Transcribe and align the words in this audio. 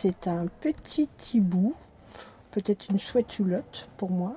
c'est 0.00 0.28
un 0.28 0.46
petit 0.60 1.08
hibou, 1.34 1.74
peut-être 2.52 2.88
une 2.88 3.00
chouette 3.00 3.40
hulotte 3.40 3.88
pour 3.96 4.12
moi, 4.12 4.36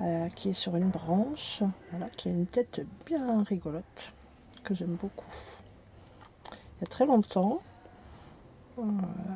euh, 0.00 0.28
qui 0.30 0.48
est 0.48 0.52
sur 0.52 0.74
une 0.74 0.88
branche, 0.88 1.62
voilà, 1.92 2.08
qui 2.16 2.28
a 2.28 2.32
une 2.32 2.46
tête 2.46 2.84
bien 3.06 3.44
rigolote, 3.44 4.12
que 4.64 4.74
j'aime 4.74 4.96
beaucoup. 5.00 5.24
Il 6.50 6.80
y 6.80 6.82
a 6.82 6.86
très 6.88 7.06
longtemps, 7.06 7.60
euh, 8.80 8.82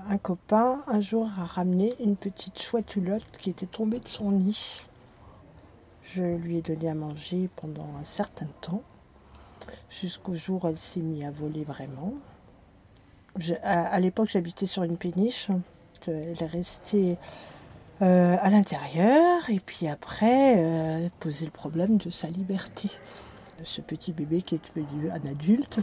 un 0.08 0.18
copain 0.18 0.82
un 0.88 1.00
jour 1.00 1.30
a 1.38 1.44
ramené 1.44 1.94
une 2.00 2.16
petite 2.16 2.60
chouette 2.60 2.96
hulotte 2.96 3.38
qui 3.38 3.50
était 3.50 3.66
tombée 3.66 4.00
de 4.00 4.08
son 4.08 4.32
nid. 4.32 4.82
Je 6.02 6.24
lui 6.24 6.56
ai 6.56 6.62
donné 6.62 6.90
à 6.90 6.94
manger 6.94 7.48
pendant 7.54 7.86
un 8.00 8.04
certain 8.04 8.48
temps, 8.62 8.82
jusqu'au 9.90 10.34
jour 10.34 10.64
où 10.64 10.66
elle 10.66 10.76
s'est 10.76 10.98
mise 10.98 11.24
à 11.24 11.30
voler 11.30 11.62
vraiment 11.62 12.14
à, 13.62 14.00
l'époque, 14.00 14.28
j'habitais 14.30 14.66
sur 14.66 14.82
une 14.82 14.96
péniche. 14.96 15.48
Elle 16.06 16.36
est 16.40 16.46
restée 16.46 17.16
euh, 18.02 18.36
à 18.40 18.50
l'intérieur 18.50 19.48
et 19.48 19.60
puis 19.60 19.86
après 19.86 20.56
euh, 20.58 21.08
poser 21.20 21.44
le 21.44 21.52
problème 21.52 21.98
de 21.98 22.10
sa 22.10 22.28
liberté. 22.28 22.90
Ce 23.62 23.80
petit 23.80 24.12
bébé 24.12 24.42
qui 24.42 24.56
est 24.56 24.74
devenu 24.74 25.08
un 25.10 25.30
adulte, 25.30 25.78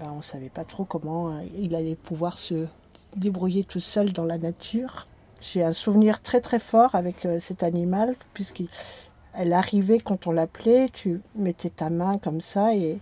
ben, 0.00 0.10
on 0.12 0.16
ne 0.16 0.22
savait 0.22 0.48
pas 0.48 0.64
trop 0.64 0.84
comment 0.84 1.28
euh, 1.28 1.42
il 1.56 1.76
allait 1.76 1.94
pouvoir 1.94 2.38
se 2.38 2.66
débrouiller 3.14 3.62
tout 3.62 3.78
seul 3.78 4.12
dans 4.12 4.24
la 4.24 4.38
nature. 4.38 5.06
J'ai 5.40 5.62
un 5.62 5.72
souvenir 5.72 6.20
très 6.20 6.40
très 6.40 6.58
fort 6.58 6.94
avec 6.96 7.26
cet 7.38 7.62
animal 7.62 8.16
puisqu'elle 8.34 9.52
arrivait 9.52 10.00
quand 10.00 10.26
on 10.26 10.32
l'appelait, 10.32 10.88
tu 10.92 11.22
mettais 11.36 11.70
ta 11.70 11.88
main 11.88 12.18
comme 12.18 12.40
ça 12.40 12.74
et, 12.74 12.98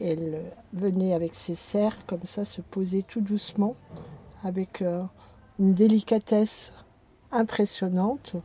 elle 0.00 0.42
venait 0.72 1.14
avec 1.14 1.34
ses 1.34 1.54
serres 1.54 2.06
comme 2.06 2.24
ça 2.24 2.44
se 2.44 2.60
poser 2.60 3.02
tout 3.02 3.20
doucement 3.20 3.76
avec 4.42 4.82
euh, 4.82 5.02
une 5.58 5.74
délicatesse 5.74 6.72
impressionnante 7.32 8.36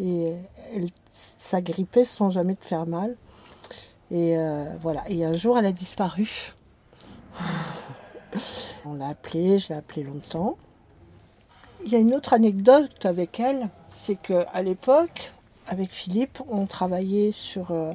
et 0.00 0.34
elle 0.74 0.88
s'agrippait 1.12 2.04
sans 2.04 2.30
jamais 2.30 2.56
te 2.56 2.64
faire 2.64 2.86
mal. 2.86 3.16
Et 4.10 4.36
euh, 4.36 4.66
voilà. 4.80 5.02
Et 5.08 5.24
un 5.24 5.32
jour, 5.32 5.58
elle 5.58 5.66
a 5.66 5.72
disparu. 5.72 6.54
On 8.84 8.94
l'a 8.94 9.08
appelée, 9.08 9.58
je 9.58 9.68
l'ai 9.70 9.76
appelée 9.76 10.04
longtemps. 10.04 10.56
Il 11.84 11.92
y 11.92 11.96
a 11.96 11.98
une 11.98 12.14
autre 12.14 12.32
anecdote 12.32 13.06
avec 13.06 13.38
elle, 13.40 13.68
c'est 13.88 14.16
qu'à 14.16 14.62
l'époque, 14.62 15.32
avec 15.68 15.92
Philippe, 15.92 16.40
on 16.48 16.66
travaillait 16.66 17.32
sur 17.32 17.70
euh, 17.70 17.92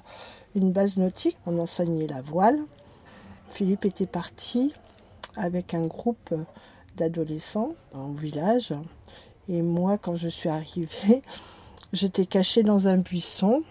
une 0.56 0.72
base 0.72 0.98
nautique, 0.98 1.38
on 1.46 1.60
enseignait 1.60 2.08
la 2.08 2.22
voile. 2.22 2.60
Philippe 3.52 3.86
était 3.86 4.06
parti 4.06 4.74
avec 5.36 5.74
un 5.74 5.86
groupe 5.86 6.34
d'adolescents 6.96 7.76
en 7.94 8.12
village. 8.12 8.74
Et 9.50 9.62
moi, 9.62 9.98
quand 9.98 10.16
je 10.16 10.30
suis 10.30 10.50
arrivée, 10.50 11.22
j'étais 11.94 12.26
cachée 12.26 12.64
dans 12.64 12.88
un 12.88 12.98
buisson 12.98 13.64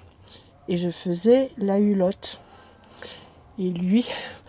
et 0.68 0.78
je 0.78 0.90
faisais 0.90 1.50
la 1.58 1.78
hulotte. 1.78 2.40
Et 3.58 3.70
lui, 3.70 4.06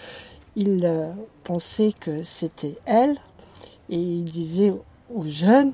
il 0.55 0.85
euh, 0.85 1.11
pensait 1.43 1.93
que 1.99 2.23
c'était 2.23 2.77
elle 2.85 3.17
et 3.89 3.99
il 3.99 4.25
disait 4.25 4.73
aux 5.13 5.23
jeunes 5.23 5.73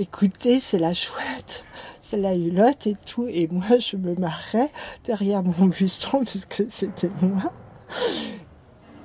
écoutez, 0.00 0.60
c'est 0.60 0.78
la 0.78 0.94
chouette, 0.94 1.64
c'est 2.00 2.16
la 2.16 2.34
hulotte 2.34 2.86
et 2.86 2.96
tout. 3.06 3.26
Et 3.28 3.48
moi, 3.48 3.78
je 3.78 3.96
me 3.96 4.14
marrais 4.14 4.70
derrière 5.04 5.42
mon 5.42 5.66
buisson 5.66 6.24
puisque 6.24 6.64
c'était 6.68 7.10
moi. 7.20 7.52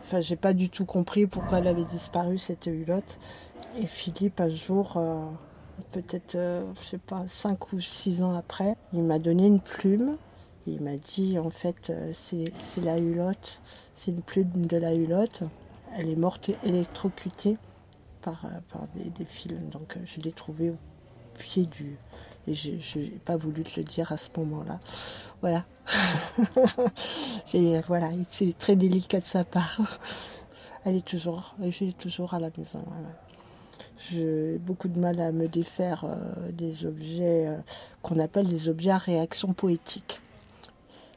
Enfin, 0.06 0.22
j'ai 0.22 0.36
pas 0.36 0.53
du 0.53 0.70
tout 0.70 0.86
compris 0.86 1.25
pourquoi 1.25 1.58
elle 1.58 1.67
avait 1.67 1.84
disparu, 1.84 2.38
cette 2.38 2.67
hulotte. 2.67 3.17
Et 3.75 3.88
Philippe, 3.88 4.39
un 4.39 4.50
jour, 4.50 4.97
euh, 4.97 5.25
peut-être, 5.94 6.36
euh, 6.36 6.64
je 6.80 6.86
sais 6.86 6.97
pas, 7.00 7.23
cinq 7.28 7.73
ou 7.73 7.80
six 7.80 8.22
ans 8.22 8.36
après, 8.36 8.75
il 8.94 9.02
m'a 9.02 9.17
donné 9.17 9.47
une 9.47 9.59
plume. 9.59 10.17
il 10.67 10.80
m'a 10.84 10.97
dit, 10.97 11.39
en 11.39 11.50
fait, 11.50 11.89
euh, 11.89 12.12
c'est 12.14 12.53
la 12.84 13.00
hulotte, 13.00 13.59
c'est 13.96 14.12
une 14.12 14.22
plume 14.22 14.68
de 14.68 14.78
la 14.78 14.94
hulotte. 14.94 15.41
Elle 15.97 16.09
est 16.09 16.16
morte 16.16 16.52
électrocutée 16.63 17.58
par, 18.22 18.46
par 18.72 18.84
des, 18.96 19.09
des, 19.09 19.25
fils. 19.25 19.53
Donc, 19.72 19.97
je 20.06 20.22
l'ai 20.22 20.31
trouvée 20.31 20.72
pied 21.38 21.66
du, 21.66 21.97
et 22.47 22.53
je 22.53 23.00
n'ai 23.00 23.09
pas 23.25 23.35
voulu 23.35 23.63
te 23.63 23.79
le 23.79 23.84
dire 23.84 24.12
à 24.12 24.18
ce 24.18 24.29
moment-là. 24.38 24.79
Voilà. 25.41 25.66
c'est 27.46 27.81
voilà, 27.81 28.09
très 28.57 28.75
délicat 28.75 29.19
de 29.19 29.25
sa 29.25 29.44
part. 29.44 30.00
Elle 30.85 30.96
est 30.96 31.06
toujours, 31.06 31.56
j'ai 31.69 31.94
toujours 31.94 32.34
à 32.34 32.40
la 32.40 32.50
maison. 32.57 32.84
J'ai 33.97 34.57
beaucoup 34.59 34.88
de 34.88 35.00
mal 35.00 35.19
à 35.19 35.31
me 35.31 35.47
défaire 35.47 36.06
euh, 36.06 36.51
des 36.51 36.85
objets 36.85 37.47
euh, 37.47 37.57
qu'on 38.02 38.19
appelle 38.19 38.47
des 38.47 38.69
objets 38.69 38.91
à 38.91 38.97
réaction 38.97 39.53
poétique. 39.53 40.22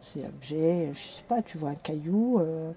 Ces 0.01 0.25
objets, 0.25 0.91
je 0.95 0.99
sais 0.99 1.25
pas, 1.29 1.43
tu 1.43 1.59
vois 1.59 1.71
un 1.71 1.75
caillou, 1.75 2.39
euh, 2.41 2.73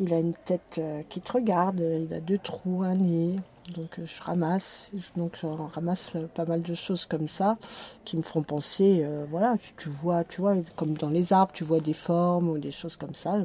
il 0.00 0.12
a 0.14 0.18
une 0.18 0.32
tête 0.32 0.80
qui 1.08 1.20
te 1.20 1.32
regarde, 1.32 1.78
il 1.78 2.12
a 2.12 2.20
deux 2.20 2.38
trous, 2.38 2.82
un 2.82 2.94
nez, 2.94 3.36
donc 3.70 3.98
euh, 3.98 4.06
je 4.06 4.22
ramasse, 4.22 4.90
donc 5.16 5.36
je 5.40 5.46
ramasse 5.46 6.16
euh, 6.16 6.26
pas 6.26 6.44
mal 6.44 6.62
de 6.62 6.74
choses 6.74 7.06
comme 7.06 7.28
ça 7.28 7.56
qui 8.04 8.16
me 8.16 8.22
font 8.22 8.42
penser, 8.42 9.02
euh, 9.04 9.24
voilà, 9.30 9.56
tu, 9.76 9.88
vois, 9.88 10.24
tu 10.24 10.40
vois, 10.40 10.56
comme 10.76 10.96
dans 10.96 11.08
les 11.08 11.32
arbres, 11.32 11.52
tu 11.52 11.64
vois 11.64 11.80
des 11.80 11.92
formes 11.92 12.48
ou 12.48 12.58
des 12.58 12.70
choses 12.70 12.96
comme 12.96 13.14
ça. 13.14 13.38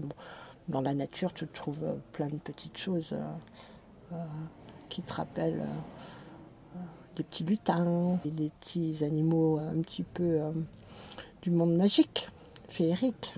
Dans 0.68 0.81
la 0.81 0.94
nature, 0.94 1.31
tu 1.34 1.47
trouves 1.47 1.96
plein 2.12 2.28
de 2.28 2.38
petites 2.38 2.78
choses 2.78 3.16
qui 4.90 5.03
te 5.03 5.14
rappellent 5.14 5.64
des 7.16 7.24
petits 7.24 7.44
lutins, 7.44 8.19
et 8.25 8.31
des 8.31 8.50
petits 8.59 9.03
animaux 9.03 9.59
un 9.59 9.80
petit 9.81 10.02
peu 10.02 10.40
du 11.44 11.52
monde 11.52 11.75
magique 11.75 12.30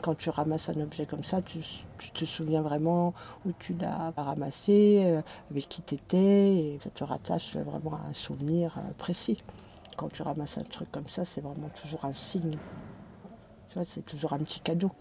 Quand 0.01 0.15
tu 0.15 0.29
ramasses 0.29 0.69
un 0.69 0.79
objet 0.81 1.05
comme 1.05 1.23
ça, 1.23 1.41
tu, 1.41 1.59
te 2.13 2.25
souviens 2.25 2.61
vraiment 2.61 3.13
où 3.45 3.51
tu 3.59 3.73
l'as 3.73 4.11
ramassé, 4.15 5.03
euh, 5.05 5.21
avec 5.51 5.69
qui 5.69 5.81
tu 5.81 5.95
étais, 5.95 6.55
et 6.55 6.77
ça 6.79 6.89
te 6.89 7.03
rattache 7.03 7.55
vraiment 7.55 7.95
à 7.95 8.09
un 8.09 8.13
souvenir 8.13 8.77
euh, 8.77 8.91
précis. 8.97 9.37
Quand 9.95 10.09
tu 10.09 10.21
ramasses 10.21 10.57
un 10.57 10.63
truc 10.63 10.91
comme 10.91 11.07
ça, 11.07 11.25
c'est 11.25 11.41
vraiment 11.41 11.69
toujours 11.69 12.05
un 12.05 12.13
signe. 12.13 12.57
Tu 13.69 13.73
vois, 13.75 13.83
c'est 13.83 14.05
toujours 14.05 14.33
un 14.33 14.39
petit 14.39 14.59
cadeau. 14.59 14.91